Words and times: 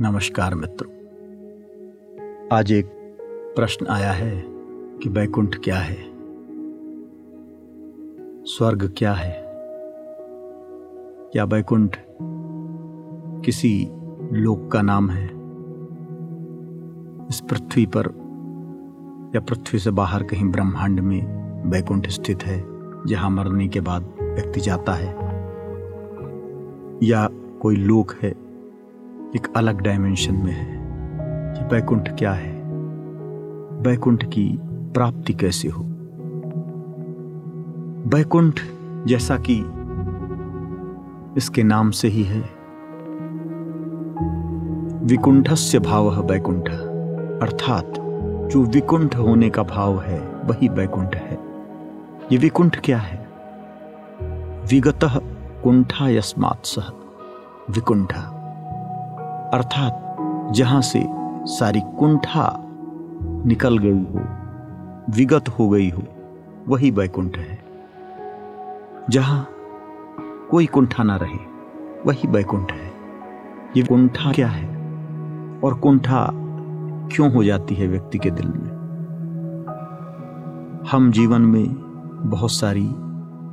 नमस्कार 0.00 0.54
मित्रों। 0.54 0.90
आज 2.52 2.72
एक 2.72 2.86
प्रश्न 3.56 3.86
आया 3.86 4.12
है 4.12 4.44
कि 5.02 5.08
बैकुंठ 5.08 5.56
क्या 5.64 5.76
है? 5.76 5.96
स्वर्ग 8.44 8.94
क्या 8.98 9.12
है? 9.12 9.44
क्या 11.32 11.46
बैकुंठ 11.46 11.96
किसी 13.44 13.88
लोक 14.32 14.70
का 14.72 14.82
नाम 14.82 15.10
है? 15.10 15.24
इस 17.28 17.42
पृथ्वी 17.50 17.86
पर 17.86 18.06
या 19.34 19.40
पृथ्वी 19.40 19.78
से 19.78 19.90
बाहर 19.90 20.22
कहीं 20.22 20.50
ब्रह्मांड 20.50 21.00
में 21.00 21.24
बैकुंठ 21.70 22.08
स्थित 22.08 22.42
है, 22.42 22.64
जहाँ 23.06 23.30
मरने 23.30 23.68
के 23.68 23.80
बाद 23.80 24.14
व्यक्ति 24.22 24.60
जाता 24.60 24.92
है? 24.92 25.14
या 27.02 27.28
कोई 27.60 27.76
लोक 27.76 28.12
है 28.22 28.43
एक 29.36 29.52
अलग 29.56 29.80
डायमेंशन 29.80 30.34
में 30.34 30.52
है 30.52 30.76
कि 31.54 31.64
बैकुंठ 31.64 32.18
क्या 32.18 32.32
है 32.32 32.62
बैकुंठ 33.82 34.24
की 34.24 34.58
प्राप्ति 34.64 35.32
कैसे 35.32 35.68
हो। 35.68 35.84
बैकुंठ 38.10 38.60
जैसा 39.06 39.38
कि 39.50 39.56
इसके 41.36 41.62
नाम 41.62 41.90
से 41.90 42.08
ही 42.08 42.22
है। 42.22 42.40
विकुंठस्य 45.02 45.78
भाव 45.78 46.22
बैकुंठ 46.22 46.68
अर्थात 47.42 47.92
जो 48.50 48.62
विकुंठ 48.62 49.16
होने 49.16 49.50
का 49.50 49.62
भाव 49.62 50.00
है, 50.00 50.20
वही 50.20 50.68
बैकुंठ 50.68 51.16
है। 51.16 51.38
ये 52.32 52.38
विकुंठ 52.38 52.80
क्या 52.84 52.98
है? 52.98 53.28
विगत 54.70 55.00
कुंठा 55.64 56.08
यस्मात् 56.08 56.66
सह 56.66 56.92
विकुंठा। 57.70 58.40
अर्थात 59.54 60.16
जहाँ 60.52 60.82
से 60.82 61.06
सारी 61.46 61.80
कुंठा 61.80 62.60
निकल 63.22 63.78
गई 63.78 63.98
हो, 63.98 64.20
विगत 65.16 65.48
हो 65.48 65.68
गई 65.68 65.90
हो, 65.90 66.02
वही 66.68 66.90
बैकुंठ 66.90 67.38
है। 67.38 67.58
जहाँ 69.10 69.48
कोई 70.50 70.66
कुंठा 70.66 71.02
ना 71.02 71.16
रहे, 71.16 71.38
वही 72.06 72.28
बैकुंठ 72.28 72.72
है। 72.72 72.92
ये 73.76 73.82
कुंठा 73.82 74.32
क्या 74.32 74.48
है? 74.48 74.68
और 75.64 75.74
कुंठा 75.74 76.30
क्यों 77.14 77.32
हो 77.32 77.44
जाती 77.44 77.74
है 77.74 77.86
व्यक्ति 77.86 78.18
के 78.18 78.30
दिल 78.30 78.48
में? 78.48 78.74
हम 80.92 81.10
जीवन 81.10 81.42
में 81.42 81.66
बहुत 82.30 82.52
सारी 82.52 82.86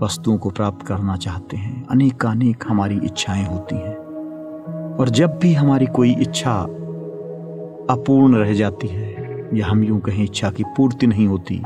वस्तुओं 0.06 0.38
को 0.38 0.50
प्राप्त 0.50 0.88
करना 0.88 1.16
चाहते 1.16 1.58
हैं। 1.58 1.88
अनेकानेक 1.88 2.64
हमारी 2.67 3.00
इच्छाएँ 3.04 3.45
होती 3.45 3.76
हैं। 3.76 3.91
और 5.00 5.09
जब 5.09 5.38
भी 5.39 5.53
हमारी 5.53 5.86
कोई 5.86 6.16
इच्छा 6.22 6.53
अपूर्ण 7.89 8.38
रह 8.38 8.53
जाती 8.53 8.88
है 8.88 9.09
या 9.53 9.67
हम 9.67 9.83
यूँ 9.83 10.00
कहें 10.00 10.23
इच्छा 10.23 10.52
की 10.52 10.64
पूर्ति 10.78 11.08
नहीं 11.08 11.28
होती 11.28 11.61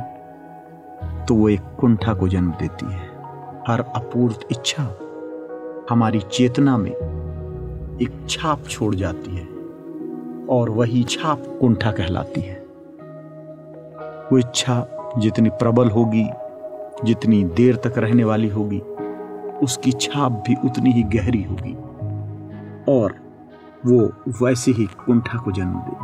तो 1.28 1.36
वो 1.36 1.50
एक 1.50 1.62
कुंठा 1.80 2.14
को 2.14 2.28
जन्म 2.28 2.52
देती 2.52 2.86
है। 2.86 3.04
हर 3.68 3.82
अपूर्त 3.96 4.48
इच्छा 4.52 4.84
हमारी 5.90 6.20
चेतना 6.32 6.78
में 6.78 6.92
एक 6.92 8.26
छाप 8.30 8.68
छोड़ 8.70 8.94
जाती 8.96 9.36
है 9.36 9.46
और 10.50 10.70
वही 10.70 11.04
छाप 11.04 11.46
कुंठा 11.60 11.92
कहलाती 11.92 12.42
है। 12.42 12.56
वो 14.32 14.38
इच्छा 14.38 14.86
जितनी 15.18 15.50
प्रबल 15.50 15.90
होगी, 15.90 16.26
जितनी 17.04 17.44
देर 17.44 17.76
तक 17.76 17.98
रहने 17.98 18.24
वाली 18.24 18.50
होगी, 18.50 18.80
उसकी 19.64 19.92
छाप 19.92 20.32
भी 20.48 20.56
उतनी 20.66 20.92
ही 20.92 21.04
गहरी 21.04 21.44
होगी। 21.44 21.76
और 22.90 23.16
वो 23.86 24.10
वैसे 24.42 24.72
ही 24.72 24.86
कुंठा 24.86 25.38
को 25.38 25.52
जन्म 25.52 25.80
दे। 25.80 25.98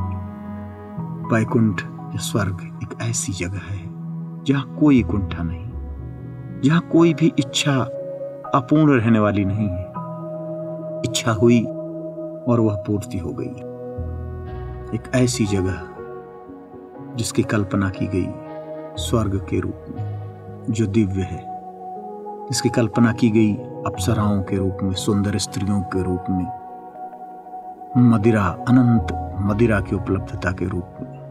बैकुंठ 1.30 1.82
या 1.84 2.18
स्वर्ग 2.18 2.80
एक 2.84 3.02
ऐसी 3.02 3.34
जगह 3.34 3.62
है, 3.70 3.90
जहाँ 4.44 4.78
कोई 4.80 5.04
कुंठा 5.04 5.44
नहीं, 5.44 5.72
जहाँ 6.62 6.82
कोई 6.82 7.14
भी 7.14 7.34
इच्छा 7.40 7.78
अपूर्ण 8.56 9.00
रहने 9.00 9.20
वाली 9.20 9.46
नहीं 9.46 9.68
है। 9.68 9.92
इच्छा 11.06 11.32
हुई 11.32 11.64
और 12.48 12.60
वह 12.60 12.76
पूर्ति 12.76 13.18
हो 13.18 13.30
गई। 13.34 13.72
एक 14.96 15.02
ऐसी 15.16 15.46
जगह 15.46 15.88
जिसकी 17.16 17.44
कल्पना 17.44 17.90
की 17.90 18.08
गई 18.08 18.28
स्वर्ग 18.98 19.48
के 19.50 19.60
रूप 19.60 19.86
में, 19.90 20.66
जो 20.70 20.86
दिव्य 20.86 21.22
है। 21.22 21.44
जिसकी 22.48 22.70
कल्पना 22.70 23.12
की 23.14 23.30
गई 23.30 23.56
अप्सराओं 23.88 24.44
के 24.44 24.58
रूप 24.58 24.78
में, 24.84 24.94
सुंदर 24.94 25.38
स्त्रियों 25.38 25.82
के 25.82 26.04
रूप 26.04 26.24
में 26.30 26.61
मदिरा, 27.98 28.44
अनंत 28.44 29.36
मदिरा 29.42 29.80
की 29.80 29.96
उपलब्धता 29.96 30.52
के 30.52 30.66
रूप 30.66 30.86
में, 31.02 31.22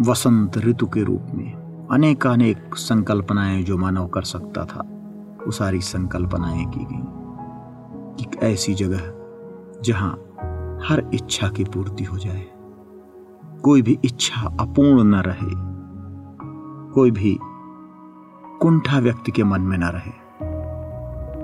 वसंत 0.00 0.58
ऋतु 0.58 0.86
के 0.86 1.02
रूप 1.02 1.26
में, 1.34 1.52
अनेकानेक 1.92 2.74
संकल्पनाएँ 2.74 3.62
जो 3.62 3.78
मानव 3.78 4.06
कर 4.06 4.22
सकता 4.22 4.64
था, 4.64 4.80
वो 5.46 5.50
सारी 5.50 5.80
संकल्पनाएँ 5.80 6.64
की 6.66 6.80
गई। 6.80 7.02
एक 8.22 8.30
ऐसी 8.42 8.74
जगह 8.74 9.02
जहाँ 9.84 10.12
हर 10.88 11.10
इच्छा 11.14 11.48
की 11.48 11.64
पूर्ति 11.64 12.04
हो 12.04 12.18
जाए, 12.18 12.46
कोई 13.62 13.82
भी 13.82 13.98
इच्छा 14.04 14.56
अपूर्ण 14.60 15.04
न 15.04 15.14
रहे, 15.14 15.50
कोई 16.94 17.10
भी 17.10 17.38
कुंठा 18.60 18.98
व्यक्ति 18.98 19.32
के 19.32 19.44
मन 19.44 19.60
में 19.60 19.78
न 19.78 19.84
रहे। 19.84 20.12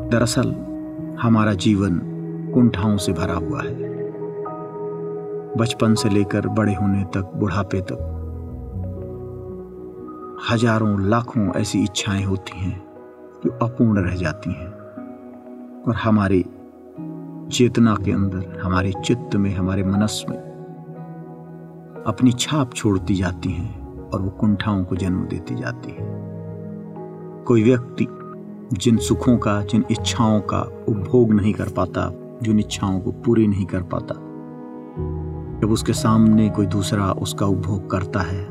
दरअसल, 0.08 0.56
हमारा 1.22 1.52
जीवन 1.52 2.11
कुंठाओं 2.54 2.96
से 2.96 3.12
भरा 3.12 3.34
हुआ 3.34 3.62
है। 3.62 3.90
बचपन 5.56 5.94
से 5.94 6.08
लेकर 6.08 6.48
बड़े 6.48 6.74
होने 6.74 7.04
तक 7.04 7.32
बुढ़ापे 7.34 7.80
तक 7.80 8.08
हज़ारों, 10.50 11.08
लाखों 11.08 11.54
ऐसी 11.54 11.82
इच्छाएँ 11.82 12.24
होती 12.24 12.58
हैं 12.58 12.82
जो 13.44 13.50
अपूर्ण 13.50 14.00
रह 14.00 14.16
जाती 14.16 14.50
हैं। 14.50 14.70
और 15.82 15.94
हमारे 15.94 16.44
चेतना 17.52 17.94
के 17.94 18.12
अंदर, 18.12 18.60
हमारे 18.60 18.92
चित्त 19.04 19.36
में, 19.36 19.54
हमारे 19.54 19.82
मनस 19.82 20.24
में 20.30 20.36
अपनी 22.06 22.32
छाप 22.32 22.74
छोड़ती 22.74 23.14
जाती 23.14 23.50
हैं 23.50 24.08
और 24.10 24.20
वो 24.20 24.30
कुंठाओं 24.30 24.84
को 24.84 24.96
जन्म 24.96 25.24
देती 25.24 25.54
जाती 25.54 25.90
है। 25.90 26.06
कोई 27.46 27.62
व्यक्ति 27.62 28.06
जिन 28.72 28.96
सुखों 28.96 29.36
का, 29.38 29.62
जिन 29.62 29.84
इच्छाओं 29.90 30.40
का 30.40 30.60
उपभोग 30.88 31.32
नहीं 31.32 31.52
कर 31.52 31.68
पाता 31.68 32.21
जिन 32.42 32.58
इच्छाओं 32.60 33.00
को 33.00 33.12
पूरी 33.24 33.46
नहीं 33.46 33.66
कर 33.66 33.82
पाता। 33.92 34.14
जब 35.60 35.70
उसके 35.70 35.92
सामने 35.92 36.48
कोई 36.50 36.66
दूसरा 36.66 37.10
उसका 37.12 37.46
उपभोग 37.46 37.90
करता 37.90 38.20
है 38.20 38.44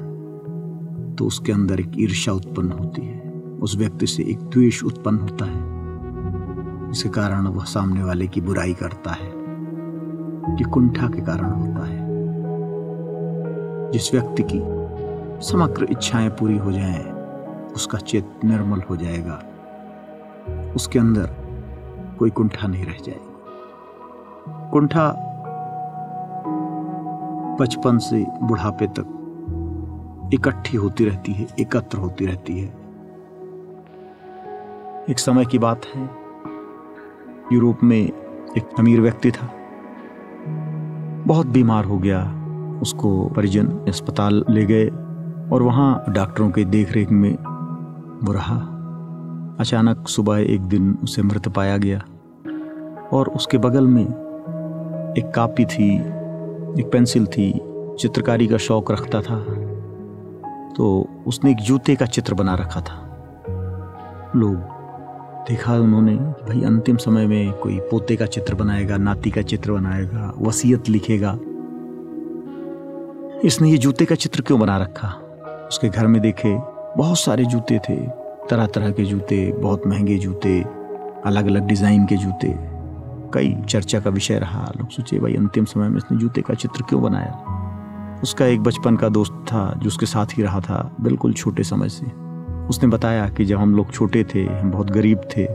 तो 1.16 1.26
उसके 1.26 1.52
अंदर 1.52 1.80
एक 1.80 1.92
ईर्षा 2.00 2.32
उत्पन्न 2.32 2.72
होती 2.72 3.02
है। 3.02 3.20
उस 3.62 3.76
व्यक्ति 3.78 4.08
से 4.08 4.24
एक 4.24 4.40
द्वेष 4.44 4.84
उत्पन्न 4.84 5.20
होता 5.20 5.46
है 5.46 5.70
इसके 6.92 7.10
कारण 7.10 7.48
वह 7.48 7.64
सामने 7.64 8.04
वाले 8.04 8.28
की 8.28 8.42
बुराई 8.42 8.74
करता 8.74 9.12
है। 9.12 9.28
ये 10.52 10.64
कुंठा 10.64 11.08
के 11.08 11.22
कारण 11.22 11.52
होता 11.52 11.86
है। 11.86 12.00
जिस 13.92 14.14
व्यक्ति 14.14 14.44
की 14.52 14.62
समग्र 15.48 15.88
इच्छाएँ 15.92 16.30
पूरी 16.30 16.58
हो 16.58 16.72
जाएँ, 16.72 17.04
उसका 17.76 17.98
चित्त 17.98 18.46
निर्मल 18.46 18.82
हो 18.90 18.96
जाएगा। 18.96 19.42
उसके 20.76 21.00
अंदर 21.00 21.36
कोई 22.20 22.30
कुंठा 22.30 22.68
नहीं 22.68 22.86
रह 22.86 22.98
जाएगा। 23.06 23.31
कुंठा 24.72 25.28
बचपन 27.60 27.98
से 27.98 28.26
बुढ़ापे 28.44 28.88
तक 28.88 29.18
इकट्ठी 30.34 30.78
होती 30.78 31.06
रहती 31.06 31.34
है, 31.34 31.48
एकत्र 31.60 31.98
होती 31.98 32.26
रहती 32.26 32.60
है। 32.60 32.68
एक 35.10 35.20
समय 35.20 35.46
की 35.46 35.60
बात 35.60 35.82
है। 35.96 36.10
यूरोप 37.54 37.78
में 37.84 38.02
एक 38.58 38.80
अमीर 38.80 39.02
व्यक्ति 39.02 39.32
था। 39.32 39.52
बहुत 41.28 41.48
बीमार 41.48 41.86
हो 41.86 41.98
गया। 41.98 42.34
उसको 42.82 43.28
परिजन 43.28 43.68
अस्पताल 43.68 44.46
ले 44.50 44.66
गए 44.66 44.88
और 45.52 45.64
वहाँ 45.64 46.04
डॉक्टरों 46.10 46.52
के 46.52 46.66
देखरेख 46.66 47.12
में 47.12 47.34
वो 48.26 48.34
रहा। 48.34 48.58
अचानक 49.60 50.08
सुबह 50.08 50.38
एक 50.38 50.62
दिन 50.62 50.98
उसे 51.04 51.22
मृत 51.22 51.48
पाया 51.48 51.78
गया 51.78 52.02
और 53.14 53.28
उसके 53.28 53.58
बगल 53.58 53.88
में 53.88 54.31
एक 55.18 55.32
कापी 55.36 55.66
थी, 55.66 55.96
एक 56.80 56.90
पेंसिल 56.92 57.26
थी, 57.26 57.62
चित्रकारी 58.00 58.48
का 58.48 58.58
शौक 58.58 58.92
रखता 58.92 59.22
था। 59.22 59.40
तो 60.78 61.08
उसने 61.28 61.52
एक 61.52 61.58
जूते 61.58 61.96
का 61.96 62.06
चित्र 62.06 62.34
बना 62.34 62.56
रखा 62.56 62.82
था। 62.82 62.98
लोग 64.36 64.56
देखा 65.48 65.76
उन्होंने 65.76 66.16
भाई 66.16 66.64
अंतिम 66.64 66.98
समय 66.98 67.28
में 67.28 67.52
कोई 67.52 67.80
पोते 67.80 68.16
का 68.16 68.26
चित्र 68.26 68.56
बनाएगा, 68.56 68.98
नाती 68.98 69.32
का 69.32 69.42
चित्र 69.42 69.72
बनाएगा, 69.72 70.34
वसीयत 70.38 70.90
लिखेगा। 70.90 71.38
इसने 73.46 73.70
ये 73.70 73.78
जूते 73.78 74.06
का 74.06 74.16
चित्र 74.16 74.42
क्यों 74.42 74.60
बना 74.60 74.78
रखा? 74.78 75.08
उसके 75.68 75.90
घर 75.90 76.08
में 76.08 76.22
देखे 76.22 76.58
बहुत 76.98 77.20
सारे 77.20 77.46
जूते 77.46 77.80
थे 77.80 77.96
तरह 78.50 78.66
तरह 78.66 78.92
के 78.92 79.04
जूते, 79.04 79.52
बहुत 79.52 79.88
महँगे 79.88 80.18
जूते 80.18 80.62
अलग 81.26 81.48
अलग 81.48 81.68
डिज़ाइन 81.68 82.06
के 82.06 82.16
जूते। 82.16 82.71
कई 83.34 83.58
चर्चा 83.70 84.00
का 84.00 84.10
विषय 84.10 84.40
रहा। 84.40 84.72
लोग 84.78 84.90
सोचे, 84.90 85.20
भाई, 85.20 85.36
अंतिम 85.36 85.66
समय 85.66 85.90
में 85.90 85.98
इसने 85.98 86.18
जूते 86.18 86.42
का 86.42 86.54
चित्र 86.54 86.84
क्यों 86.90 87.02
बनाया? 87.02 87.58
उसका 88.24 88.46
एक 88.46 88.64
बचपन 88.64 88.96
का 88.96 89.10
दोस्त 89.10 89.46
था, 89.48 89.74
जो 89.78 89.88
उसके 89.88 90.06
साथ 90.06 90.26
ही 90.26 90.44
रहा 90.44 90.60
था, 90.60 90.92
बिल्कुल 91.02 91.34
छोटे 91.34 91.64
समय 91.64 91.90
से। 91.90 92.06
उसने 92.68 92.90
बताया 92.90 93.30
कि 93.30 93.46
जब 93.46 93.58
हम 93.58 93.76
लोग 93.76 93.92
छोटे 93.92 94.24
थे, 94.24 94.44
हम 94.44 94.72
बहुत 94.72 94.90
गरीब 94.90 95.18
थे। 95.18 95.46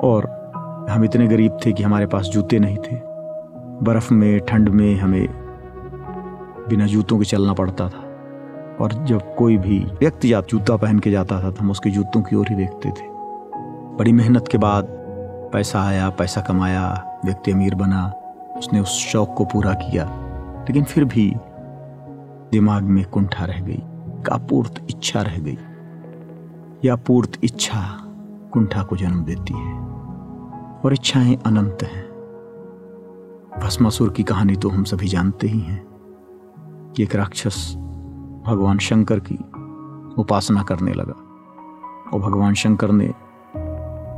और 0.00 0.40
हम 0.90 1.04
इतने 1.04 1.26
गरीब 1.26 1.58
थे 1.66 1.72
कि 1.72 1.82
हमारे 1.82 2.06
पास 2.06 2.24
जूते 2.24 2.58
नहीं 2.58 2.76
थे। 2.76 2.96
बर्फ़ 3.82 4.14
में, 4.14 4.40
ठंड 4.40 4.68
में 4.68 4.96
हमें 4.96 5.28
बिना 6.68 6.86
जूतों 6.86 7.18
के 7.18 7.24
चलना 7.24 7.52
पड़ता 7.52 7.88
था। 7.88 8.06
और 8.80 8.92
जब 8.92 9.34
कोई 9.34 9.56
भी 9.56 9.78
व्यक्ति 9.78 10.32
या 10.32 10.40
जूता 10.40 10.76
पहन 10.76 10.98
के 10.98 11.10
जाता 11.10 11.42
था 11.42 11.50
तो 11.50 11.56
हम 11.60 11.70
उसके 11.70 11.90
जूतों 11.90 12.22
की 12.22 12.36
ओर 12.36 12.46
ही 12.48 12.54
देखते 12.54 12.88
थे। 12.88 13.02
बड़ी 13.96 14.12
मेहनत 14.12 14.48
के 14.48 14.58
बाद 14.58 14.99
पैसा 15.52 15.82
आया, 15.82 16.10
पैसा 16.10 16.40
कमाया, 16.40 17.18
व्यक्ति 17.24 17.52
अमीर 17.52 17.74
बना, 17.74 18.12
उसने 18.56 18.80
उस 18.80 18.88
शौक 18.88 19.34
को 19.34 19.44
पूरा 19.44 19.74
किया। 19.74 20.04
लेकिन 20.60 20.84
फिर 20.84 21.04
भी 21.04 21.34
दिमाग 22.52 22.82
में 22.82 23.04
कुंठा 23.04 23.44
रह 23.44 23.60
गई 23.60 23.82
अपूर्त 24.32 24.86
इच्छा 24.90 25.22
रह 25.22 25.38
गई। 25.38 25.58
यह 26.84 26.92
अपूर्त 26.92 27.32
इच्छा 27.44 28.04
कुंठा 28.52 28.82
को 28.82 28.96
जन्म 28.96 29.24
देती 29.24 29.54
है। 29.54 29.80
और 30.84 30.92
इच्छाएँ 30.92 31.36
अनंत 31.46 31.78
हैं। 31.82 32.10
भस्मासुर 33.60 34.10
की 34.10 34.22
कहानी 34.22 34.56
तो 34.56 34.68
हम 34.68 34.84
सभी 34.84 35.08
जानते 35.08 35.46
ही 35.46 35.60
हैं 35.60 35.86
कि 36.96 37.02
एक 37.02 37.14
राक्षस 37.14 37.74
भगवान 38.46 38.78
शंकर 38.78 39.20
की 39.20 39.36
उपासना 40.18 40.62
करने 40.62 40.92
लगा। 40.92 41.22
और 42.12 42.20
भगवान 42.20 42.54
शंकर 42.54 42.90
ने 42.90 43.14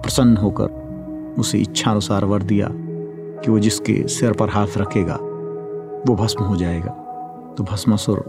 प्रसन्न 0.02 0.36
होकर 0.36 0.81
उसे 1.38 1.58
इच्छानुसार 1.58 2.24
वर 2.24 2.42
दिया 2.42 2.68
कि 2.72 3.50
वो 3.50 3.58
जिसके 3.58 4.02
सिर 4.08 4.32
पर 4.32 4.48
हाथ 4.48 4.78
रखेगा, 4.78 5.14
वो 6.08 6.14
भस्म 6.14 6.44
हो 6.44 6.56
जाएगा। 6.56 6.90
तो 7.58 7.64
भस्मासुर 7.64 8.22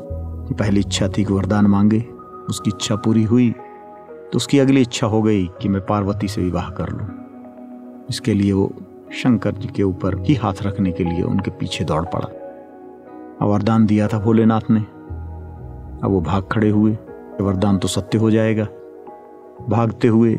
की 0.47 0.53
पहली 0.53 0.79
इच्छा 0.79 1.07
थी 1.07 1.23
कि 1.23 1.33
वरदान 1.33 1.67
मांगे। 1.67 1.99
उसकी 2.49 2.69
इच्छा 2.69 2.95
पूरी 2.95 3.23
हुई 3.23 3.49
तो 3.51 4.37
उसकी 4.37 4.59
अगली 4.59 4.81
इच्छा 4.81 5.07
हो 5.07 5.21
गई 5.21 5.45
कि 5.61 5.69
मैं 5.69 5.85
पार्वती 5.85 6.27
से 6.27 6.41
विवाह 6.41 6.69
कर 6.69 6.89
लूँ। 6.89 7.07
इसके 8.09 8.33
लिए 8.33 8.51
वो 8.53 8.71
शंकर 9.13 9.51
जी 9.51 9.67
के 9.67 9.83
ऊपर 9.83 10.17
ही 10.19 10.33
हाथ 10.33 10.61
रखने 10.61 10.91
के 10.91 11.03
लिए 11.03 11.21
उनके 11.21 11.51
पीछे 11.51 11.83
दौड़ 11.85 12.03
पड़ा। 12.05 12.27
अब 13.41 13.49
वरदान 13.49 13.85
दिया 13.85 14.07
था 14.07 14.19
भोलेनाथ 14.19 14.69
ने। 14.69 14.79
अब 14.79 16.09
वो 16.11 16.21
भाग 16.21 16.47
खड़े 16.51 16.69
हुए। 16.69 16.91
वरदान 17.41 17.77
तो 17.77 17.87
सत्य 17.87 18.17
हो 18.17 18.31
जाएगा। 18.31 18.67
भागते 19.69 20.07
हुए 20.07 20.33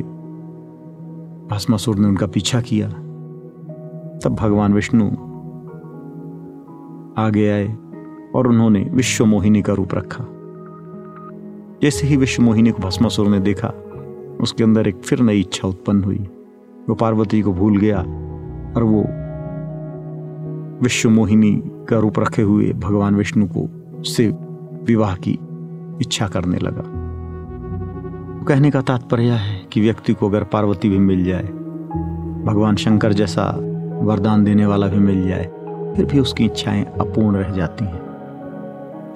भस्मासुर 1.55 1.97
ने 1.97 2.09
उनका 2.09 2.27
पीछा 2.27 2.61
किया। 2.61 2.89
तब 4.25 4.37
भगवान 4.41 4.75
विष्णु 4.75 5.09
आगे 7.23 7.51
आए 7.51 7.77
और 8.35 8.47
उन्होंने 8.47 8.91
विश्व 8.93 9.27
मोहिनी 9.27 9.63
का 9.63 9.73
रूप 9.73 9.95
रखा। 9.95 10.25
जैसे 11.83 12.07
ही 12.07 12.17
विश्व 12.17 12.43
मोहिनी 12.43 12.71
को 12.71 12.83
भस्मासुर 12.83 13.27
ने 13.27 13.41
देखा, 13.41 13.69
उसके 14.41 14.65
अंदर 14.65 14.89
एक 14.89 14.97
फिर 14.97 15.21
नई 15.21 15.41
इच्छा 15.41 15.69
उत्पन्न 15.69 16.05
हुई। 16.05 16.29
वो 16.89 16.95
पार्वती 16.95 17.43
को 17.43 17.53
भूल 17.53 17.77
गया 17.77 17.99
और 18.77 18.83
वो 18.83 19.05
विश्व 20.83 21.11
मोहिनी 21.11 21.63
का 21.89 21.99
रूप 21.99 22.19
रखे 22.19 22.43
हुए 22.43 22.73
भगवान 22.73 23.15
विष्णु 23.15 23.47
को 23.47 23.69
से 24.03 24.29
विवाह 24.85 25.17
की 25.17 25.39
इच्छा 26.01 26.29
करने 26.29 26.57
लगा। 26.57 26.94
कहने 28.49 28.71
का 28.71 28.81
तात्पर्य 28.81 29.31
है 29.31 29.65
कि 29.73 29.81
व्यक्ति 29.81 30.15
को 30.15 30.29
अगर 30.29 30.45
पार्वती 30.45 30.89
भी 30.89 30.99
मिल 30.99 31.25
जाए, 31.25 31.43
भगवान 32.45 32.77
शंकर 32.77 33.13
जैसा 33.13 33.43
वरदान 34.03 34.45
देने 34.45 34.67
वाला 34.67 34.87
भी 34.87 34.99
मिल 34.99 35.29
जाए, 35.29 35.45
फिर 35.97 36.05
भी 36.05 36.19
उसकी 36.19 36.45
इच्छाएँ 36.45 36.85
अपूर्ण 36.85 37.37
रह 37.37 37.51
जाती 37.51 37.85
हैं। 37.85 38.05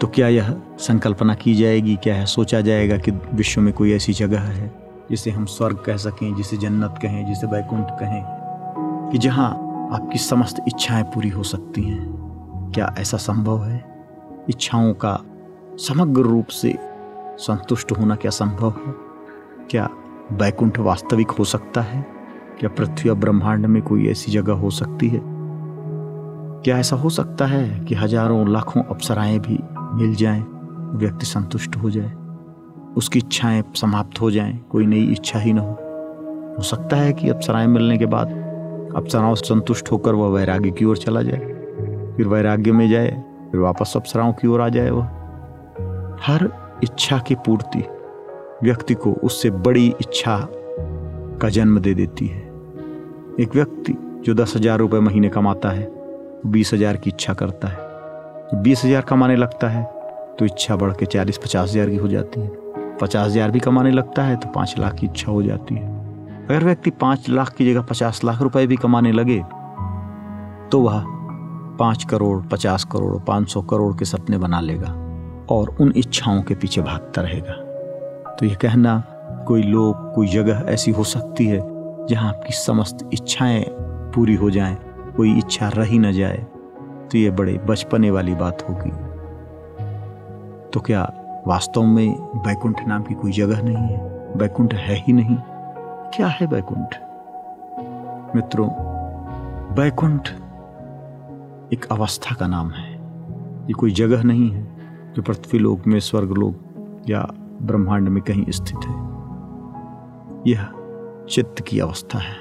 तो 0.01 0.07
क्या 0.07 0.29
यह 0.29 0.57
संकल्पना 0.79 1.35
की 1.35 1.55
जाएगी, 1.55 1.97
क्या 1.97 2.15
है 2.15 2.27
सोचा 2.27 2.61
जाएगा 2.61 2.97
कि 2.97 3.11
विश्व 3.11 3.61
में 3.61 3.75
कोई 3.75 3.93
ऐसी 3.93 4.13
जगह 4.13 4.41
है, 4.41 4.73
जिसे 5.11 5.31
हम 5.31 5.45
स्वर्ग 5.45 5.77
कह 5.77 5.97
सकें, 5.97 6.35
जिसे 6.35 6.57
जन्नत 6.57 6.95
कहें, 7.03 7.27
जिसे 7.27 7.47
वैकुंठ 7.47 7.87
कहें, 7.91 8.25
कि 9.13 9.19
जहाँ 9.19 9.51
आपकी 9.93 10.19
समस्त 10.19 10.65
इच्छाएँ 10.69 11.05
पूरी 11.05 11.29
हो 11.29 11.43
सकती 11.43 11.83
हैं? 11.83 12.29
क्या 12.75 12.95
ऐसा 12.99 13.17
संभव 13.17 13.65
है? 13.65 13.85
इच्छाओं 14.49 14.95
का 14.95 15.21
समग्र 15.77 16.23
रूप 16.23 16.47
से 16.47 16.79
संतुष्ट 17.39 17.93
होना 17.93 18.15
क्या 18.15 18.31
संभव 18.31 18.71
है? 18.71 19.08
क्या 19.71 19.89
बैकुंठ 20.33 20.79
वास्तविक 20.79 21.31
हो 21.31 21.45
सकता 21.45 21.81
है? 21.81 22.07
क्या 22.61 22.69
पृथ्वी 22.69 23.11
और 23.11 23.17
ब्रह्मांड 23.17 23.67
में 23.67 23.83
कोई 23.83 24.09
ऐसी 24.09 24.33
जगह 24.33 24.53
हो 24.53 24.71
सकती 24.71 25.09
है? 25.09 25.21
क्या 26.65 26.79
ऐसा 26.79 26.97
हो 26.97 27.11
सकता 27.11 27.47
है 27.47 27.81
कि 27.81 27.95
हज़ारों, 27.95 28.49
लाखों 28.49 28.83
अप्सराएँ 28.83 29.39
भी 29.39 29.59
मिल 29.95 30.15
जाएँ, 30.15 30.41
व्यक्ति 30.95 31.27
संतुष्ट 31.27 31.77
हो 31.77 31.91
जाए, 31.91 32.13
उसकी 32.97 33.19
इच्छाएँ 33.19 33.63
समाप्त 33.75 34.21
हो 34.21 34.31
जाएँ, 34.31 34.59
कोई 34.71 34.87
नई 34.87 35.05
इच्छा 35.05 35.39
ही 35.39 35.53
ना 35.53 35.61
हो? 35.61 35.73
हो 36.59 36.63
सकता 36.63 36.97
है 36.97 37.13
कि 37.13 37.29
अप्सराएँ 37.29 37.67
मिलने 37.67 37.99
के 37.99 38.07
बाद 38.07 38.29
अप्सराओं 38.97 39.35
संतुष्ट 39.35 39.93
होकर 39.93 40.15
वह 40.15 40.29
वैराग्य 40.29 40.71
की 40.71 40.85
ओर 40.85 40.97
चला 40.97 41.23
जाए, 41.23 41.39
फिर 42.17 42.29
वैराग्य 42.29 42.73
में 42.73 42.89
जाए, 42.91 43.11
फिर 43.53 43.61
वापस 43.61 43.93
अप्सराओं 43.97 44.33
की 44.33 44.49
ओर 44.49 44.61
आ 44.61 44.69
जाए 44.69 44.91
वह। 44.91 45.05
हर 46.23 46.51
इच्छा 46.83 47.19
की 47.19 47.35
पूर्ति 47.35 47.85
व्यक्ति 48.63 48.95
को 48.95 49.13
उससे 49.25 49.51
बड़ी 49.51 49.87
इच्छा 49.91 50.39
का 51.41 51.49
जन्म 51.49 51.79
दे 51.79 51.93
देती 51.95 52.27
है। 52.27 52.41
एक 53.41 53.51
व्यक्ति 53.55 53.95
जो 54.25 54.35
दस 54.35 54.55
हज़ार 54.57 54.79
रुपये 54.79 55.01
महीने 55.01 55.29
कमाता 55.29 55.71
है, 55.71 55.91
बीस 56.47 56.73
हज़ार 56.75 56.97
की 56.97 57.11
इच्छा 57.11 57.35
करता 57.35 57.69
है। 57.69 58.63
बीस 58.63 58.85
हज़ार 58.85 59.03
कमाने 59.03 59.37
लगता 59.37 59.69
है 59.69 59.85
तो 60.39 60.45
इच्छा 60.45 60.77
बढ़ 60.77 60.93
के 60.93 61.07
चालीस, 61.07 61.39
पचास 61.39 61.71
हज़ार 61.71 61.91
की 61.91 61.97
हो 61.97 62.09
जाती 62.09 62.41
है। 62.41 62.97
पचास 63.01 63.27
हज़ार 63.27 63.51
भी 63.51 63.61
कमाने 63.61 63.91
लगता 63.91 64.23
है 64.23 64.37
तो 64.37 64.49
पाँच 64.49 64.75
लाख 64.79 64.95
की 64.95 65.07
इच्छा 65.07 65.31
हो 65.33 65.43
जाती 65.43 65.75
है। 65.75 65.87
अगर 66.41 66.65
व्यक्ति 66.65 66.91
पाँच 66.91 67.29
लाख 67.29 67.53
की 67.53 67.73
जगह 67.73 67.83
पचास 67.83 68.25
लाख 68.25 68.43
रुपए 68.43 68.67
भी 68.67 68.77
कमाने 68.77 69.13
लगे 69.13 69.39
तो 70.73 70.81
वह 70.81 71.05
पाँच 71.79 72.05
करोड़, 72.05 72.43
पचास 72.43 72.85
करोड़, 72.85 73.19
पाँच 73.19 73.49
सौ 73.49 73.63
करोड़ 73.63 73.95
के 73.97 74.05
सपने 74.05 74.39
बना 74.39 74.61
लेगा 74.61 74.93
और 75.51 75.77
उन 75.81 75.93
इच्छाओं 75.97 76.43
के 76.43 76.55
पीछे 76.55 76.81
भागता 76.83 77.23
रहेगा। 77.23 77.65
तो 78.39 78.47
ये 78.47 78.55
कहना 78.55 79.03
कोई 79.49 79.63
लोग 79.63 80.13
कोई 80.15 80.27
जगह 80.27 80.65
ऐसी 80.69 80.91
हो 80.91 81.05
सकती 81.05 81.47
है 81.47 81.61
जहाँ 82.07 82.29
आपकी 82.29 82.53
समस्त 82.53 83.09
इच्छाएँ 83.13 83.65
पूरी 84.15 84.35
हो 84.35 84.51
जाएँ, 84.51 84.77
कोई 85.17 85.39
इच्छा 85.39 85.69
रही 85.69 85.99
न 85.99 86.13
जाए 86.13 86.47
तो 87.13 87.19
ये 87.19 87.31
बड़े 87.31 87.59
बचपने 87.59 88.11
वाली 88.11 88.35
बात 88.35 88.63
होगी। 88.69 88.91
तो 90.71 90.81
क्या 90.81 91.03
वास्तव 91.47 91.83
में 91.83 92.11
बैकुंठ 92.37 92.87
नाम 92.89 93.03
की 93.03 93.15
कोई 93.15 93.33
जगह 93.33 93.63
नहीं 93.63 93.77
है? 93.77 94.37
बैकुंठ 94.39 94.75
है 94.75 94.95
ही 94.97 95.13
नहीं। 95.13 95.37
क्या 96.15 96.27
है 96.27 96.47
बैकुंठ 96.47 96.95
मित्रों 98.37 98.69
बैकुंठ 99.77 100.29
एक 101.73 101.87
अवस्था 101.93 102.35
का 102.35 102.47
नाम 102.47 102.71
है। 102.71 102.93
ये 102.93 103.73
कोई 103.73 103.91
जगह 103.91 104.23
नहीं 104.23 104.51
है 104.51 104.63
जो 105.15 105.23
पृथ्वी 105.23 105.59
लोक 105.59 105.87
में 105.87 105.99
स्वर्ग 106.01 106.33
लोक 106.33 107.05
या 107.09 107.27
ब्रह्मांड 107.63 108.09
में 108.09 108.23
कहीं 108.23 108.45
स्थित 108.51 108.89
है। 108.89 109.09
यह 110.47 110.69
चित्त 111.29 111.61
की 111.61 111.79
अवस्था 111.79 112.19
है। 112.19 112.37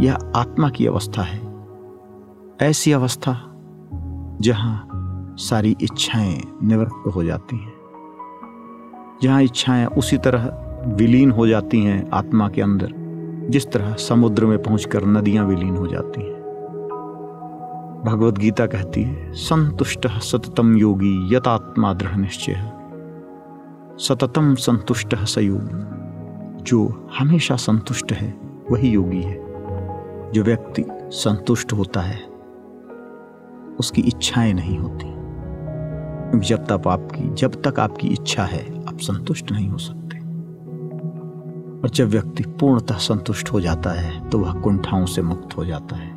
यह 0.00 0.18
आत्मा 0.36 0.68
की 0.68 0.86
अवस्था 0.86 1.22
है। 1.22 1.52
ऐसी 2.62 2.92
अवस्था 2.92 3.48
जहाँ 4.40 4.88
सारी 5.38 5.76
इच्छाएँ 5.82 6.42
निवृत्त 6.62 7.14
हो 7.14 7.24
जाती 7.24 7.56
हैं। 7.56 7.72
जहाँ 9.22 9.42
इच्छाएँ 9.42 9.86
उसी 9.86 10.18
तरह 10.18 10.58
विलीन 10.86 11.30
हो 11.30 11.46
जाती 11.46 11.84
हैं 11.84 12.10
आत्मा 12.10 12.48
के 12.48 12.62
अंदर, 12.62 12.92
जिस 13.50 13.72
तरह 13.72 13.94
समुद्र 13.94 14.46
में 14.46 14.62
पहुंचकर 14.62 15.04
नदियाँ 15.04 15.46
विलीन 15.46 15.76
हो 15.76 15.86
जाती 15.86 16.20
हैं। 16.20 16.42
भगवत 18.06 18.38
गीता 18.38 18.66
कहती 18.66 19.02
है, 19.02 19.32
संतुष्ट 19.32 20.06
सततम 20.06 20.76
योगी 20.76 21.36
यतात्मा 21.36 21.94
दृढ़ 21.94 22.16
निश्चय। 22.16 22.81
सततम 23.98 24.54
संतुष्ट 24.54 25.16
सयोगी 25.16 26.02
जो 26.62 27.08
हमेशा 27.18 27.56
संतुष्ट 27.56 28.12
है, 28.12 28.34
वही 28.70 28.90
योगी 28.90 29.22
है। 29.22 29.42
जो 30.32 30.42
व्यक्ति 30.42 30.84
संतुष्ट 31.02 31.72
होता 31.72 32.00
है, 32.00 32.20
उसकी 33.80 34.02
इच्छाएँ 34.02 34.52
नहीं 34.52 34.78
होती। 34.78 35.06
जब 36.40 36.64
तक 36.64 36.88
आपकी, 36.88 37.34
जब 37.34 37.62
तक 37.62 37.80
आपकी 37.80 38.08
इच्छा 38.08 38.42
है, 38.42 38.82
आप 38.88 38.98
संतुष्ट 38.98 39.52
नहीं 39.52 39.68
हो 39.68 39.78
सकते। 39.78 40.18
और 41.82 41.88
जब 41.88 42.08
व्यक्ति 42.08 42.44
पूर्णतः 42.44 42.94
संतुष्ट 42.94 43.52
हो 43.52 43.60
जाता 43.60 43.90
है 43.90 44.28
तो 44.28 44.38
वह 44.38 44.52
कुंठाओं 44.52 45.06
से 45.06 45.22
मुक्त 45.22 45.56
हो 45.56 45.64
जाता 45.64 45.96
है। 45.96 46.12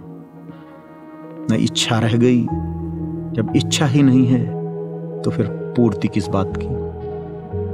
न 1.52 1.54
इच्छा 1.54 2.00
रह 2.00 2.18
गई। 2.18 2.42
जब 3.34 3.54
इच्छा 3.56 3.86
ही 3.86 4.04
नहीं 4.04 4.28
है 4.28 4.46
तो 5.22 5.32
फिर 5.32 5.46
पूर्ति 5.48 6.08
किस 6.08 6.28
बात 6.28 6.54
की? 6.58 6.85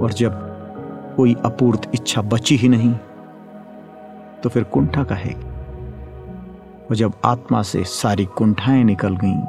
और 0.01 0.13
जब 0.13 0.31
कोई 1.17 1.35
अपूर्त 1.45 1.91
इच्छा 1.93 2.21
बची 2.21 2.55
ही 2.55 2.69
नहीं 2.69 2.93
तो 4.43 4.49
फिर 4.49 4.63
कुंठा 4.63 5.03
कहेगी 5.03 5.51
और 6.85 6.95
जब 6.95 7.13
आत्मा 7.25 7.61
से 7.61 7.83
सारी 7.83 8.25
कुंठाएँ 8.25 8.83
निकल 8.83 9.15
गईं 9.15 9.41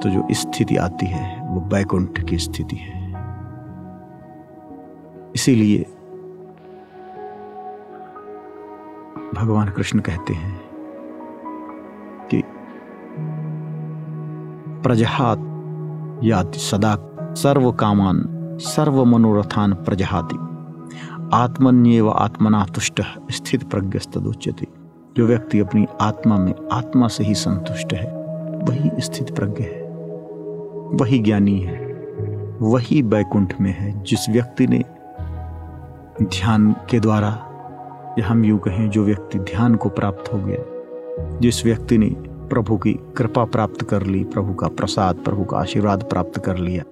तो 0.00 0.08
जो 0.08 0.26
स्थिति 0.32 0.76
आती 0.76 1.06
है, 1.06 1.48
वो 1.48 1.60
बैकुंठ 1.60 2.28
की 2.30 2.38
स्थिति 2.38 2.76
है। 2.76 3.08
इसीलिए 5.34 5.82
भगवान 9.34 9.68
कृष्ण 9.68 9.98
कहते 9.98 10.34
हैं 10.34 10.60
कि 12.30 12.42
प्रजहात 14.82 15.38
याति 16.24 16.58
सदा 16.58 16.96
सर्व 17.34 17.72
कामान 17.72 18.31
सर्व 18.58 19.04
मनोरथान 19.04 19.72
प्रजहाति। 19.74 20.36
आत्मन्येव 21.34 22.10
आत्मना 22.10 22.66
तुष्ट 22.74 23.02
स्थित 23.30 23.70
प्रज्ञस्तुच्यते 23.70 24.66
जो 25.16 25.26
व्यक्ति 25.26 25.60
अपनी 25.60 25.86
आत्मा 26.00 26.36
में 26.36 26.54
आत्मा 26.72 27.08
से 27.08 27.24
ही 27.24 27.34
संतुष्ट 27.34 27.94
है, 27.94 28.16
वही 28.64 28.90
स्थित 28.98 29.36
प्रज्ञ 29.36 29.64
है। 29.64 29.82
वही 30.92 31.18
ज्ञानी 31.18 31.60
है, 31.60 31.78
वही 32.62 33.02
बैकुंठ 33.02 33.60
में 33.60 33.74
है, 33.78 34.02
जिस 34.02 34.30
व्यक्ति 34.30 34.66
ने 34.66 34.84
ध्यान 36.22 36.74
के 36.90 37.00
द्वारा, 37.00 37.28
या 38.18 38.26
हम 38.26 38.44
यूँ 38.44 38.58
कहें, 38.58 38.90
जो 38.90 39.04
व्यक्ति 39.04 39.38
ध्यान 39.38 39.74
को 39.74 39.88
प्राप्त 39.88 40.32
हो 40.32 40.38
गया, 40.38 40.58
जिस 41.38 41.64
व्यक्ति 41.64 41.98
ने 41.98 42.10
प्रभु 42.28 42.76
की 42.76 42.92
कृपा 42.92 43.44
प्राप्त 43.44 43.82
कर 43.82 44.02
ली, 44.02 44.24
प्रभु 44.24 44.54
का 44.54 44.68
प्रसाद, 44.68 45.16
प्रभु 45.16 45.44
का 45.44 45.58
आशीर्वाद 45.58 46.02
प्राप्त 46.02 46.38
कर 46.38 46.56
लिया 46.56 46.82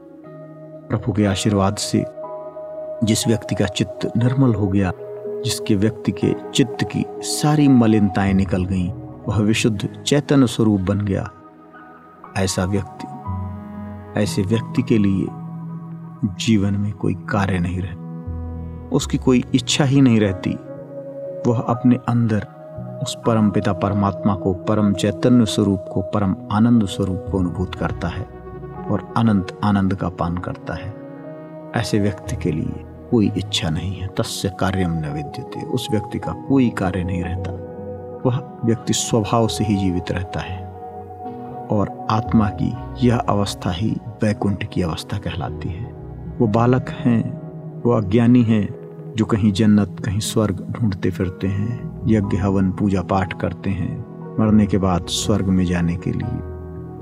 प्रभु 0.90 1.12
के 1.12 1.24
आशीर्वाद 1.24 1.76
से 1.76 2.04
जिस 3.04 3.28
व्यक्ति 3.28 3.54
का 3.54 3.66
चित्त 3.66 4.16
निर्मल 4.16 4.54
हो 4.54 4.68
गया, 4.68 4.92
जिसके 5.44 5.74
व्यक्ति 5.74 6.12
के 6.12 6.34
चित्त 6.54 6.84
की 6.84 7.04
सारी 7.08 7.68
मलिनताएँ 7.68 8.32
निकल 8.32 8.64
गईं, 8.64 8.92
वह 9.28 9.38
विशुद्ध 9.38 10.02
चैतन्य 10.06 10.46
स्वरूप 10.46 10.80
बन 10.80 11.00
गया। 11.00 11.30
ऐसा 12.36 12.64
व्यक्ति, 12.64 13.06
ऐसे 14.20 14.42
व्यक्ति 14.42 14.82
के 14.82 14.98
लिए 14.98 15.26
जीवन 16.24 16.74
में 16.74 16.92
कोई 16.92 17.14
कार्य 17.14 17.58
नहीं 17.58 17.80
रहता 17.80 18.00
उसकी 18.92 19.18
कोई 19.18 19.44
इच्छा 19.54 19.84
ही 19.84 20.00
नहीं 20.00 20.20
रहती। 20.20 20.50
वह 21.50 21.60
अपने 21.60 21.96
अंदर 22.08 22.46
उस 23.02 23.18
परम 23.26 23.50
पिता 23.50 23.72
परमात्मा 23.72 24.34
को 24.34 24.54
परम 24.54 24.92
चैतन्य 24.92 25.46
स्वरूप 25.46 25.84
को 25.92 26.02
परम 26.02 26.36
आनंद 26.52 26.86
स्वरूप 26.86 27.24
को 27.32 27.38
अनुभूत 27.38 27.74
करता 27.74 28.08
है। 28.08 28.39
और 28.90 29.14
अनंत 29.16 29.60
आनंद 29.64 29.94
का 29.94 30.08
पान 30.08 30.38
करता 30.38 30.74
है। 30.74 30.94
ऐसे 31.76 31.98
व्यक्ति 31.98 32.36
के 32.36 32.52
लिए 32.52 32.84
कोई 33.10 33.32
इच्छा 33.38 33.70
नहीं 33.70 34.00
है। 34.00 34.06
तस्य 34.06 34.52
कार्यम 34.60 34.90
न 34.90 35.06
विद्यते। 35.06 35.62
उस 35.62 35.88
व्यक्ति 35.90 36.18
का 36.18 36.32
कोई 36.32 36.70
कार्य 36.70 37.04
नहीं 37.04 37.22
रहता। 37.22 37.50
वह 38.26 38.58
व्यक्ति 38.64 38.92
स्वभाव 38.92 39.48
से 39.48 39.64
ही 39.64 39.76
जीवित 39.76 40.12
रहता 40.12 40.40
है। 40.40 40.70
और 41.70 42.06
आत्मा 42.10 42.48
की 42.48 42.74
यह 43.06 43.18
अवस्था 43.18 43.70
ही 43.70 43.96
वैकुंठ 44.06 44.64
की 44.64 44.82
अवस्था 44.82 45.18
कहलाती 45.18 45.68
है। 45.68 45.92
वो 46.38 46.46
बालक 46.46 46.88
हैं, 46.88 47.40
वो 47.82 47.92
अज्ञानी 47.92 48.42
हैं, 48.42 48.80
जो 49.16 49.24
कहीं 49.24 49.52
जन्नत, 49.52 49.96
कहीं 50.04 50.20
स्वर्ग 50.20 50.66
ढूंढते 50.70 51.10
फिरते 51.10 51.46
हैं, 51.46 52.00
यज्ञ, 52.06 52.36
हवन, 52.36 52.72
पूजा 52.72 53.02
पाठ 53.02 53.40
करते 53.40 53.70
हैं, 53.70 53.98
मरने 54.40 54.66
के 54.66 54.78
बाद 54.78 55.06
स्वर्ग 55.06 55.44
में 55.44 55.64
जाने 55.64 55.96
के 55.96 56.12
लिए। 56.12 56.49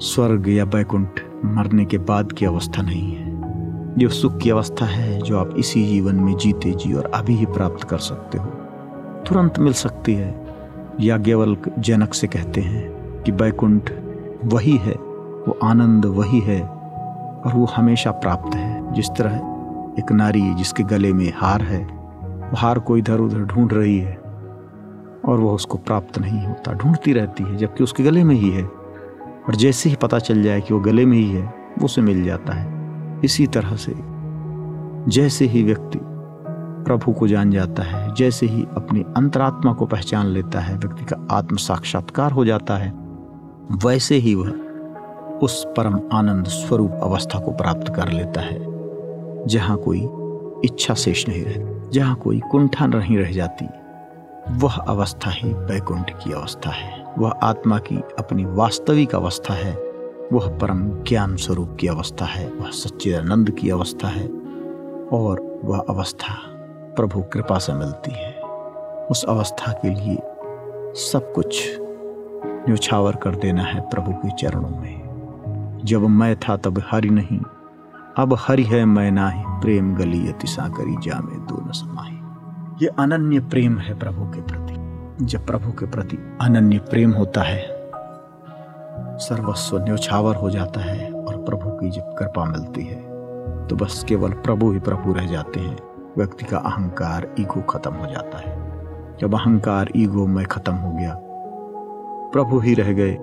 स्वर्ग 0.01 0.49
या 0.49 0.65
बैकुंठ 0.65 1.09
मरने 1.45 1.85
के 1.85 1.99
बाद 1.99 2.33
की 2.33 2.47
अवस्था 2.47 2.83
नहीं 2.83 3.13
है। 3.13 3.29
ये 3.99 4.09
सुख 4.09 4.39
की 4.39 4.51
अवस्था 4.51 4.87
है 4.87 5.21
जो 5.21 5.39
आप 5.39 5.55
इसी 5.57 5.87
जीवन 5.87 6.15
में 6.15 6.37
जीते 6.37 6.71
जी 6.71 6.93
और 6.93 7.05
अभी 7.05 7.35
ही 7.35 7.47
प्राप्त 7.47 7.85
कर 7.85 7.99
सकते 7.99 8.39
हो। 8.39 8.47
तुरंत 9.29 9.59
मिल 9.59 9.73
सकती 9.73 10.15
है। 10.15 10.47
याज्ञवल 11.01 11.57
जनक 11.79 12.15
से 12.15 12.27
कहते 12.27 12.61
हैं 12.61 12.93
कि 13.23 13.33
बैकुंठ 13.33 13.93
वही 14.45 14.77
है, 14.77 14.93
वो 14.93 15.59
आनंद 15.65 16.07
वही 16.07 16.41
है 16.41 16.63
और 17.45 17.53
वो 17.55 17.65
हमेशा 17.65 18.11
प्राप्त 18.11 18.55
है। 18.55 18.93
जिस 18.93 19.09
तरह 19.09 19.37
एक 19.99 20.13
नारी 20.13 20.55
जिसके 20.55 20.83
गले 20.83 21.13
में 21.13 21.33
हार 21.37 21.63
है 21.63 21.99
हार 22.57 22.79
को 22.79 22.97
इधर 22.97 23.19
उधर 23.19 23.39
ढूंढ 23.39 23.73
रही 23.73 23.99
है 23.99 24.17
और 25.25 25.41
वह 25.41 25.53
उसको 25.53 25.79
प्राप्त 25.79 26.19
नहीं 26.19 26.47
होता, 26.47 26.73
ढूंढती 26.73 27.13
रहती 27.13 27.45
है, 27.45 27.57
जबकि 27.57 27.85
उसके 27.85 28.03
गले 28.03 28.25
में 28.25 28.35
ही 28.35 28.51
है। 28.51 28.78
और 29.49 29.55
जैसे 29.55 29.91
ही 29.91 29.97
पता 29.97 30.19
चल 30.19 30.43
जाए 30.43 30.61
कि 30.61 30.75
वो 30.75 30.81
गले 30.81 31.07
में 31.07 31.17
ही 31.19 31.31
है, 31.31 31.43
वो 31.79 31.85
उसे 31.85 32.01
मिल 32.01 32.25
जाता 32.25 32.53
है। 32.53 33.21
इसी 33.25 33.47
तरह 33.47 33.77
से 33.77 33.95
जैसे 35.11 35.45
ही 35.45 35.63
व्यक्ति 35.63 35.99
प्रभु 36.85 37.13
को 37.13 37.29
जान 37.29 37.51
जाता 37.51 37.83
है, 37.83 38.15
जैसे 38.15 38.47
ही 38.47 38.63
अपनी 38.77 39.05
अंतरात्मा 39.17 39.73
को 39.73 39.87
पहचान 39.87 40.27
लेता 40.27 40.61
है, 40.61 40.77
व्यक्ति 40.77 41.05
का 41.05 41.27
आत्म 41.31 41.57
साक्षात्कार 41.57 42.33
हो 42.33 42.45
जाता 42.45 42.77
है, 42.77 42.93
वैसे 43.85 44.15
ही 44.15 44.35
वह 44.35 44.51
उस 45.43 45.65
परम 45.77 46.01
आनंद 46.13 46.47
स्वरूप 46.47 47.01
अवस्था 47.03 47.39
को 47.39 47.51
प्राप्त 47.51 47.93
कर 47.95 48.09
लेता 48.09 48.41
है, 48.41 48.59
जहाँ 49.47 49.77
कोई 49.77 50.09
इच्छा 50.65 50.95
शेष 50.95 51.29
नहीं 51.29 51.45
रहती 51.45 51.79
जहाँ 51.91 52.17
कोई 52.17 52.41
कुंठा 52.51 52.87
नहीं 52.87 53.19
रह 53.19 53.33
जाती। 53.33 53.67
वह 54.51 54.75
अवस्था 54.75 55.31
ही 55.31 55.53
वैकुंठ 55.53 56.11
की 56.11 56.33
अवस्था 56.33 56.71
है। 56.71 56.98
वह 57.19 57.31
आत्मा 57.31 57.79
की 57.79 58.03
अपनी 58.19 58.45
वास्तविक 58.45 59.15
अवस्था 59.15 59.55
है। 59.55 59.73
वह 60.33 60.59
परम 60.59 60.89
ज्ञान 60.89 61.37
स्वरूप 61.37 61.77
की 61.81 61.87
अवस्था 61.87 62.25
है। 62.25 62.49
वह 62.49 62.71
सच्चिदानंद 62.71 63.51
की 63.51 63.71
अवस्था 63.71 64.09
है 64.09 64.29
और 65.13 65.61
वह 65.65 65.85
अवस्था 65.89 66.35
प्रभु 66.97 67.23
कृपा 67.23 67.59
से 67.59 67.73
मिलती 67.73 68.11
है। 68.11 68.41
उस 69.11 69.25
अवस्था 69.25 69.73
के 69.73 69.89
लिए 69.89 70.19
सब 70.95 71.33
कुछ 71.35 71.77
न्यौछावर 72.45 73.17
कर 73.17 73.35
देना 73.35 73.63
है 73.63 73.81
प्रभु 73.81 74.13
के 74.13 74.31
चरणों 74.31 74.81
में। 74.81 74.99
जब 75.85 76.01
मैं 76.01 76.37
था 76.37 76.57
तब 76.57 76.83
हरि 76.91 77.11
नहीं, 77.11 77.41
अब 78.17 78.37
हरि 78.41 78.63
है 78.63 78.85
मैं 78.85 79.11
नाही, 79.11 79.45
प्रेम 79.47 79.95
गली 79.95 80.29
अतिशा 80.29 80.69
करी 80.69 80.97
जा 81.03 81.21
में 81.21 81.47
दो 81.47 81.69
न 81.69 81.73
समाही 81.73 82.19
ये 82.83 82.89
अनन्य 82.89 83.41
प्रेम 83.41 83.79
है 83.79 83.99
प्रभु 83.99 84.25
के 84.25 84.41
प्रति। 84.41 84.68
जब 85.23 85.47
प्रभु 85.47 85.71
के 85.73 85.87
प्रति 85.87 86.17
अनन्य 86.41 86.79
प्रेम 86.79 87.13
होता 87.13 87.43
है, 87.43 87.63
सर्वस्व 89.19 89.79
न्योछावर 89.79 90.35
हो 90.35 90.51
जाता 90.51 90.81
है 90.81 91.11
और 91.13 91.37
प्रभु 91.37 91.71
की 91.71 91.91
जब 91.91 92.15
कृपा 92.19 92.45
मिलती 92.45 92.85
है 92.85 92.97
तो 93.69 93.77
बस 93.77 94.05
केवल 94.09 94.33
प्रभु 94.33 94.71
ही 94.73 94.79
प्रभु 94.79 95.13
रह 95.13 95.27
जाते 95.27 95.61
हैं। 95.61 95.77
व्यक्ति 96.17 96.45
का 96.45 96.59
अहंकार, 96.59 97.27
ईगो 97.41 97.63
खत्म 97.63 97.95
हो 97.95 98.07
जाता 98.07 98.39
है। 98.39 98.57
जब 99.19 99.35
अहंकार, 99.35 99.91
ईगो 99.97 100.27
में 100.27 100.45
खत्म 100.47 100.75
हो 100.75 100.91
गया, 100.91 101.15
प्रभु 102.33 102.59
ही 102.59 102.75
रह 102.75 102.93
गए। 102.93 103.15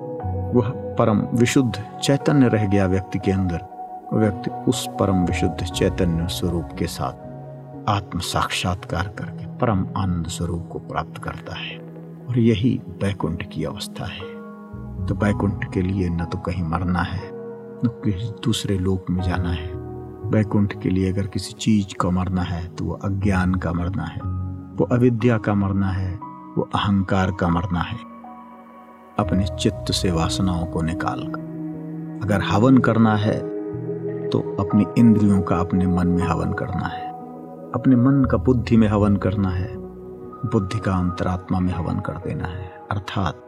वह 0.54 0.70
परम 1.00 1.22
विशुद्ध 1.34 2.00
चैतन्य 2.04 2.48
रह 2.48 2.68
गया 2.68 2.86
व्यक्ति 2.88 3.20
के 3.20 3.32
अंदर। 3.32 3.66
व्यक्ति 4.14 4.52
उस 4.68 4.88
परम 5.00 5.26
विशुद्ध 5.26 5.64
चैतन्य 5.64 6.28
स्वरूप 6.28 6.76
के 6.80 6.88
साथ 6.88 7.90
आत्म 7.90 8.20
साक्षात्कार 8.20 9.08
करके 9.08 9.48
परम 9.58 9.88
आनंद 9.98 10.28
स्वरूप 10.28 10.70
को 10.72 10.80
प्राप्त 10.80 11.24
करता 11.24 11.56
है। 11.56 11.85
और 12.30 12.40
यही 12.40 12.80
बैकुंठ 13.02 13.44
की 13.52 13.64
अवस्था 13.64 14.06
है। 14.06 14.34
तो 15.06 15.16
बैकुंठ 15.16 15.72
के 15.74 15.82
लिए 15.82 16.10
न 16.10 16.26
तो 16.26 16.38
कहीं 16.38 16.64
मरना 16.64 17.02
है, 17.02 17.30
न 17.30 17.90
किसी 18.06 18.30
दूसरे 18.46 18.78
लोक 18.80 19.10
में 19.10 19.22
जाना 19.24 19.50
है। 19.50 19.70
बैकुंठ 20.32 20.74
के 20.82 20.90
लिए 20.90 21.12
अगर 21.12 21.28
किसी 21.28 21.54
चीज़ 21.54 21.96
का 22.02 22.10
मरना 22.10 22.42
है 22.42 22.68
तो 22.68 22.86
वो 22.86 22.94
अज्ञान 23.04 23.56
का 23.56 23.74
मरना 23.74 24.04
है, 24.04 24.22
वो 24.76 24.86
अविद्या 24.92 25.38
का 25.38 25.54
मरना 25.54 25.90
है, 25.90 26.14
वो 26.58 26.70
अहंकार 26.76 27.32
का 27.32 27.50
मरना 27.50 27.82
है। 27.82 27.98
अपने 29.20 29.46
चित्त 29.60 29.92
से 29.92 30.12
वासनाओं 30.12 30.66
को 30.66 30.82
निकाल 30.82 31.28
कर, 31.28 32.20
अगर 32.24 32.42
हवन 32.44 32.78
करना 32.78 33.16
है 33.16 33.40
तो 34.30 34.40
अपनी 34.60 34.86
इंद्रियों 34.98 35.42
का 35.42 35.56
अपने 35.56 35.88
मन 35.88 36.08
में 36.08 36.24
हवन 36.24 36.54
करना 36.54 36.88
है। 36.88 37.10
अपने 37.76 37.96
मन 37.96 38.24
का 38.26 38.38
बुद्धि 38.38 38.78
में 38.78 38.88
हवन 38.88 39.16
करना 39.18 39.50
है 39.50 39.85
बुद्धि 40.46 40.80
का 40.80 40.96
अंतरात्मा 40.96 41.60
में 41.60 41.74
हवन 41.74 42.00
कर 42.00 42.14
देना 42.14 42.46
है। 42.46 42.88
अर्थात, 42.92 43.42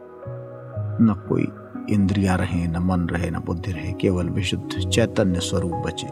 न 1.00 1.26
कोई 1.28 1.52
इंद्रिया 1.94 2.34
रहे, 2.34 2.66
न 2.66 2.76
मन 2.76 3.00
रहे, 3.00 3.30
न 3.30 3.38
बुद्धि 3.38 3.72
रहे, 3.72 3.92
केवल 3.92 4.28
विशुद्ध 4.28 4.88
चैतन्य 4.88 5.40
स्वरूप 5.40 5.72
बचे। 5.72 6.08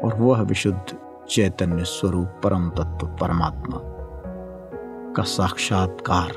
और 0.00 0.14
वह 0.18 0.40
विशुद्ध 0.40 0.96
चैतन्य 1.28 1.84
स्वरूप 1.84 2.28
परम 2.44 2.70
तत्व 2.70 3.06
परमात्मा 3.06 3.80
का 5.12 5.22
साक्षात्कार 5.22 6.32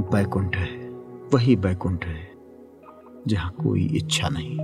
बैकुंठ 0.00 0.56
है। 0.56 0.88
वही 1.34 1.56
बैकुंठ 1.56 2.04
है 2.04 2.32
जहाँ 3.28 3.50
कोई 3.50 3.86
इच्छा 3.86 4.28
नहीं। 4.32 4.58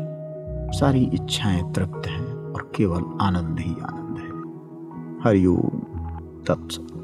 सारी 0.78 1.10
इच्छाएँ 1.14 1.72
तृप्त 1.72 2.08
हैं 2.08 2.52
और 2.54 2.72
केवल 2.74 3.18
आनंद 3.20 3.58
ही 3.58 3.72
आनंद 3.72 4.18
है। 4.18 4.28
हरिओम। 5.24 5.78
तत्सत। 6.42 6.97